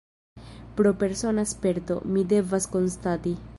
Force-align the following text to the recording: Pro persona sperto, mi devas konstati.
Pro 0.79 0.91
persona 1.03 1.45
sperto, 1.51 1.99
mi 2.15 2.25
devas 2.35 2.69
konstati. 2.79 3.39